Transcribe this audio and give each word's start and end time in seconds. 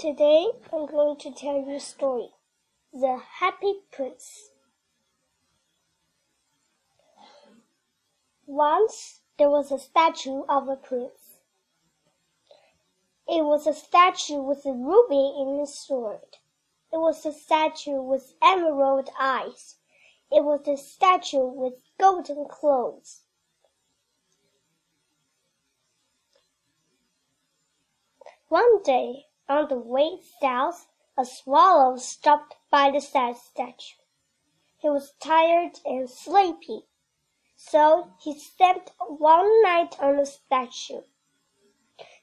Today 0.00 0.46
I'm 0.72 0.86
going 0.86 1.18
to 1.18 1.30
tell 1.30 1.56
you 1.56 1.76
a 1.76 1.78
story. 1.78 2.30
The 2.90 3.20
Happy 3.38 3.80
Prince. 3.92 4.48
Once 8.46 9.20
there 9.36 9.50
was 9.50 9.70
a 9.70 9.78
statue 9.78 10.44
of 10.48 10.70
a 10.70 10.76
prince. 10.76 11.40
It 13.28 13.44
was 13.44 13.66
a 13.66 13.74
statue 13.74 14.40
with 14.40 14.64
a 14.64 14.72
ruby 14.72 15.34
in 15.38 15.60
its 15.60 15.86
sword. 15.86 16.38
It 16.90 16.96
was 16.96 17.26
a 17.26 17.32
statue 17.34 18.00
with 18.00 18.32
emerald 18.42 19.10
eyes. 19.20 19.76
It 20.32 20.44
was 20.44 20.66
a 20.66 20.78
statue 20.78 21.44
with 21.44 21.74
golden 21.98 22.46
clothes. 22.48 23.20
One 28.48 28.82
day, 28.82 29.26
on 29.50 29.66
the 29.68 29.76
way 29.76 30.20
south, 30.40 30.86
a 31.18 31.24
swallow 31.24 31.96
stopped 31.96 32.54
by 32.70 32.88
the 32.92 33.00
sad 33.00 33.36
statue. 33.36 33.96
He 34.78 34.88
was 34.88 35.12
tired 35.20 35.80
and 35.84 36.08
sleepy, 36.08 36.86
so 37.56 38.12
he 38.22 38.38
slept 38.38 38.92
one 38.98 39.62
night 39.62 39.96
on 39.98 40.18
the 40.18 40.24
statue. 40.24 41.02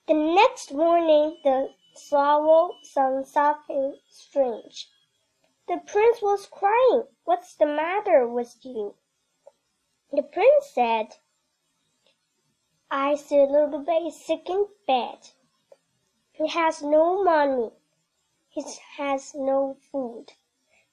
The 0.07 0.13
next 0.13 0.73
morning 0.73 1.37
the 1.43 1.73
swallow 1.95 2.75
saw 2.81 3.21
something 3.23 3.99
strange. 4.09 4.89
The 5.67 5.81
prince 5.85 6.21
was 6.21 6.47
crying. 6.49 7.03
What's 7.25 7.55
the 7.55 7.65
matter 7.65 8.25
with 8.25 8.55
you? 8.61 8.95
The 10.13 10.23
prince 10.23 10.71
said, 10.73 11.17
I 12.89 13.15
see 13.15 13.39
a 13.39 13.43
little 13.43 13.83
baby 13.83 14.11
sick 14.11 14.49
in 14.49 14.67
bed. 14.87 15.17
He 16.37 16.47
has 16.49 16.83
no 16.83 17.23
money. 17.23 17.71
He 18.49 18.63
has 18.97 19.33
no 19.33 19.77
food. 19.91 20.33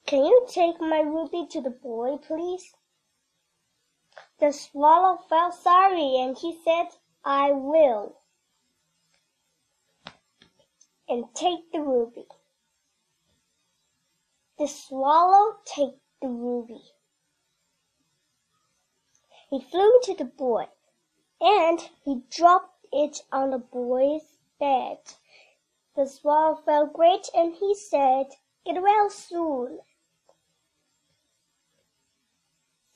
Can 0.07 0.25
you 0.25 0.47
take 0.49 0.81
my 0.81 1.01
ruby 1.01 1.45
to 1.51 1.61
the 1.61 1.69
boy, 1.69 2.17
please? 2.17 2.73
The 4.39 4.51
swallow 4.51 5.17
felt 5.17 5.53
sorry 5.53 6.17
and 6.17 6.35
he 6.35 6.59
said, 6.63 6.87
I 7.23 7.51
will. 7.51 8.17
And 11.07 11.25
take 11.35 11.71
the 11.71 11.79
ruby. 11.81 12.25
The 14.57 14.67
swallow 14.67 15.57
took 15.63 15.99
the 16.23 16.27
ruby. 16.27 16.81
He 19.51 19.61
flew 19.61 19.99
to 20.05 20.15
the 20.15 20.25
boy 20.25 20.69
and 21.39 21.79
he 22.03 22.23
dropped 22.31 22.87
it 22.91 23.21
on 23.31 23.51
the 23.51 23.59
boy's 23.59 24.37
bed. 24.59 24.97
The 25.95 26.07
swallow 26.07 26.55
felt 26.55 26.91
great 26.91 27.29
and 27.33 27.55
he 27.55 27.73
said, 27.73 28.27
Get 28.65 28.81
well 28.81 29.09
soon. 29.09 29.79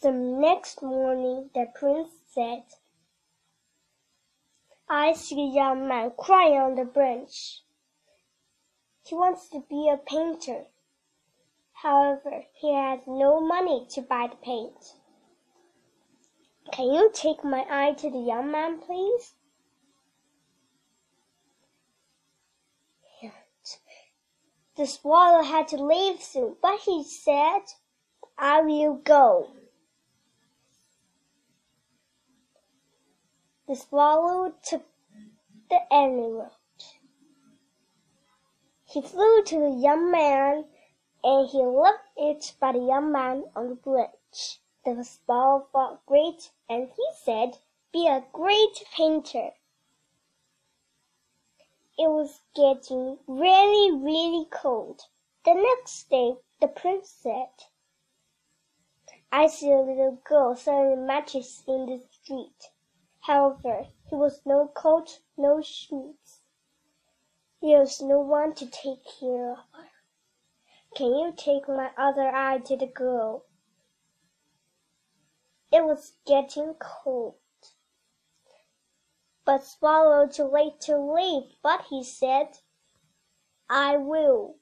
The 0.02 0.12
next 0.12 0.82
morning 0.82 1.50
the 1.54 1.68
prince 1.74 2.12
said, 2.34 2.64
I 4.90 5.14
see 5.14 5.42
a 5.42 5.54
young 5.54 5.88
man 5.88 6.12
crying 6.18 6.58
on 6.58 6.76
the 6.76 6.84
branch. 6.84 7.62
He 9.06 9.16
wants 9.16 9.48
to 9.50 9.62
be 9.70 9.90
a 9.90 9.98
painter. 9.98 10.66
However, 11.74 12.46
he 12.54 12.74
has 12.74 13.02
no 13.08 13.40
money 13.40 13.88
to 13.92 14.02
buy 14.02 14.28
the 14.28 14.36
paint. 14.36 14.96
Can 16.72 16.94
you 16.94 17.10
take 17.14 17.44
my 17.44 17.66
eye 17.70 17.94
to 17.94 18.10
the 18.10 18.20
young 18.20 18.52
man, 18.52 18.80
please? 18.80 19.36
The 24.80 24.88
swallow 24.88 25.44
had 25.44 25.68
to 25.68 25.84
leave 25.84 26.24
soon, 26.24 26.56
but 26.62 26.80
he 26.80 27.04
said, 27.04 27.64
I 28.38 28.62
will 28.62 28.94
go. 28.94 29.50
The 33.68 33.76
swallow 33.76 34.54
took 34.64 34.86
the 35.70 35.82
emerald. 35.92 36.54
He 38.86 39.02
flew 39.02 39.44
to 39.44 39.60
the 39.60 39.78
young 39.78 40.12
man 40.12 40.64
and 41.26 41.50
he 41.50 41.58
left 41.58 42.08
it 42.16 42.54
by 42.62 42.72
the 42.72 42.80
young 42.80 43.12
man 43.12 43.52
on 43.58 43.68
the 43.68 43.76
bridge. 43.76 44.62
The 44.86 45.04
swallow 45.04 45.68
felt 45.74 46.06
great 46.06 46.52
and 46.70 46.88
he 46.88 47.08
said, 47.22 47.58
Be 47.92 48.08
a 48.08 48.24
great 48.32 48.86
painter. 48.96 49.50
It 52.02 52.10
was 52.10 52.40
getting 52.56 53.20
really, 53.28 53.92
really 53.92 54.46
cold. 54.50 55.02
The 55.44 55.54
next 55.54 56.10
day, 56.10 56.38
the 56.62 56.70
prince 56.70 57.10
said, 57.10 57.52
I 59.34 59.48
see 59.48 59.70
a 59.70 59.82
little 59.82 60.22
girl 60.24 60.56
selling 60.56 61.06
matches 61.06 61.62
in 61.68 61.88
the 61.88 62.02
street. 62.10 62.72
However, 63.20 63.88
he 64.10 64.16
was 64.16 64.46
no 64.46 64.70
coat, 64.70 65.20
no 65.36 65.62
shoes. 65.62 66.40
There 67.62 67.80
was 67.82 68.02
no 68.02 68.22
one 68.22 68.56
to 68.56 68.66
take 68.68 69.04
care 69.20 69.52
of 69.52 69.58
her. 69.74 69.90
Can 70.96 71.08
you 71.08 71.34
take 71.36 71.68
my 71.68 71.92
other 71.98 72.30
eye 72.30 72.60
to 72.60 72.78
the 72.78 72.88
girl? 72.88 73.44
It 75.70 75.84
was 75.84 76.14
getting 76.26 76.76
cold 76.76 77.36
but 79.50 79.66
Swallow 79.66 80.28
too 80.28 80.44
late 80.44 80.80
to 80.80 80.96
leave, 80.96 81.56
but 81.64 81.86
he 81.90 82.04
said, 82.04 82.60
I 83.68 83.98
will. 83.98 84.58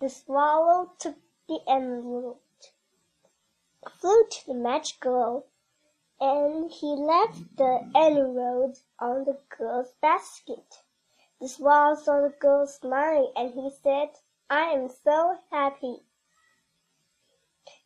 The 0.00 0.08
swallow 0.08 0.92
took 1.00 1.16
the 1.48 1.58
emerald, 1.66 2.38
flew 4.00 4.24
to 4.30 4.46
the 4.46 4.54
match 4.54 5.00
girl, 5.00 5.46
and 6.20 6.70
he 6.70 6.94
left 6.94 7.56
the 7.56 7.80
emerald 7.96 8.78
on 9.00 9.24
the 9.24 9.40
girl's 9.58 9.94
basket. 10.00 10.84
The 11.40 11.48
swallow 11.48 11.96
saw 11.96 12.20
the 12.20 12.32
girl 12.38 12.68
smiling, 12.68 13.32
and 13.34 13.52
he 13.52 13.68
said, 13.82 14.10
I 14.48 14.66
am 14.66 14.88
so 14.88 15.38
happy. 15.50 16.04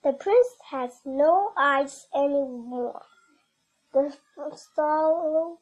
The 0.04 0.12
prince 0.12 0.48
has 0.70 1.00
no 1.04 1.53
eyes 1.56 2.06
any 2.14 2.44
more. 2.44 3.03
The 3.92 4.16
swallow 4.54 5.59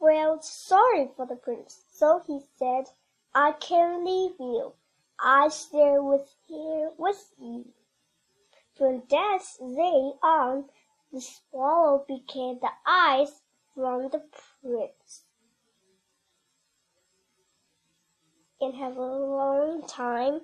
felt 0.00 0.44
sorry 0.44 1.10
for 1.14 1.26
the 1.26 1.36
prince, 1.36 1.84
so 1.92 2.20
he 2.26 2.40
said, 2.58 2.86
I 3.34 3.52
can 3.52 4.04
leave 4.04 4.38
you. 4.40 4.72
I 5.18 5.48
stay 5.48 5.96
with 5.98 6.34
here 6.48 6.90
with 6.98 7.32
you. 7.38 7.72
From 8.74 9.04
that 9.08 9.42
day 9.60 10.12
on, 10.22 10.64
the 11.12 11.20
swallow 11.20 12.04
became 12.08 12.58
the 12.58 12.72
eyes 12.84 13.42
from 13.74 14.08
the 14.08 14.22
prince. 14.60 15.22
And 18.60 18.74
have 18.74 18.96
a 18.96 19.00
long 19.00 19.86
time 19.86 20.40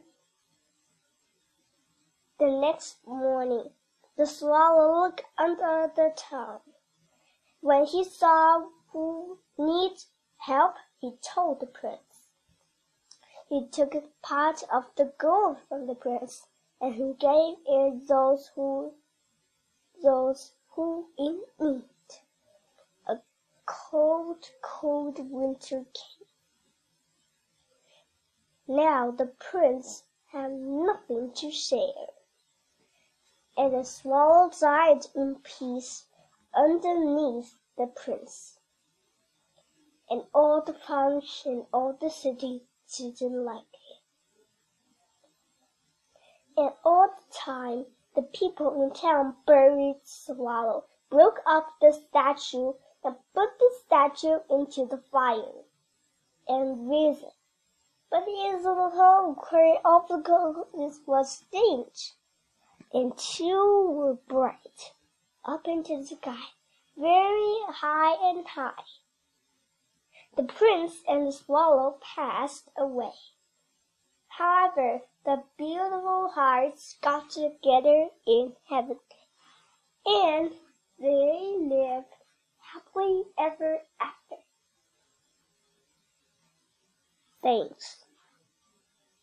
the 2.38 2.50
next 2.50 3.04
morning, 3.04 3.70
the 4.16 4.24
swallow 4.24 5.02
looked 5.02 5.24
under 5.36 5.90
the 5.96 6.12
town. 6.16 6.60
When 7.60 7.84
he 7.84 8.04
saw 8.04 8.66
who 8.92 9.38
needed 9.58 10.04
help, 10.36 10.76
he 11.00 11.16
told 11.20 11.58
the 11.58 11.66
prince. 11.66 12.28
He 13.48 13.66
took 13.66 13.94
part 14.22 14.62
of 14.72 14.84
the 14.96 15.12
gold 15.18 15.58
from 15.68 15.86
the 15.86 15.96
prince, 15.96 16.46
and 16.80 16.94
he 16.94 17.14
gave 17.14 17.56
it 17.66 18.06
those 18.06 18.52
who 18.54 18.92
those 20.00 20.52
who 20.70 21.08
in 21.18 21.42
need. 21.58 21.84
A 23.08 23.16
cold, 23.66 24.50
cold 24.62 25.18
winter 25.28 25.86
came. 25.92 26.28
Now 28.68 29.10
the 29.10 29.26
prince 29.26 30.04
had 30.30 30.52
nothing 30.52 31.32
to 31.32 31.50
share 31.50 32.17
and 33.58 33.74
the 33.74 33.82
swallow 33.82 34.48
died 34.60 35.04
in 35.16 35.34
peace 35.42 36.06
underneath 36.54 37.58
the 37.76 37.88
prince. 37.88 38.60
And 40.08 40.22
all 40.32 40.62
the 40.62 40.74
farms 40.74 41.42
and 41.44 41.66
all 41.72 41.98
the 42.00 42.08
city 42.08 42.62
didn't 42.96 43.44
like 43.44 43.66
it. 43.74 43.98
And 46.56 46.70
all 46.84 47.08
the 47.08 47.34
time, 47.34 47.86
the 48.14 48.22
people 48.22 48.80
in 48.80 48.92
town 48.92 49.34
buried 49.44 50.02
Swallow, 50.04 50.84
broke 51.10 51.40
up 51.44 51.74
the 51.80 51.92
statue, 51.92 52.74
and 53.02 53.16
put 53.34 53.58
the 53.58 53.70
statue 53.84 54.38
into 54.48 54.86
the 54.86 54.98
fire, 55.10 55.64
and 56.46 56.88
reason. 56.88 57.32
But 58.08 58.24
his 58.24 58.64
little 58.64 58.90
hole 58.90 59.34
where 59.50 59.80
all 59.84 60.06
the 60.08 60.18
gold 60.18 60.68
was 61.06 61.30
stench 61.30 62.14
and 62.92 63.16
two 63.18 63.90
were 63.90 64.14
bright, 64.14 64.92
up 65.44 65.66
into 65.66 65.98
the 65.98 66.06
sky, 66.06 66.52
very 66.96 67.58
high 67.68 68.16
and 68.30 68.46
high. 68.46 68.84
the 70.36 70.42
prince 70.44 71.02
and 71.08 71.26
the 71.26 71.32
swallow 71.32 71.98
passed 72.00 72.68
away. 72.78 73.12
However, 74.28 75.00
the 75.24 75.42
beautiful 75.58 76.30
hearts 76.32 76.96
got 77.02 77.30
together 77.30 78.08
in 78.26 78.52
heaven, 78.68 79.00
and 80.06 80.52
they 80.98 81.56
lived 81.58 82.14
happily 82.72 83.24
ever 83.38 83.78
after. 84.00 84.36
Thanks. 87.42 88.04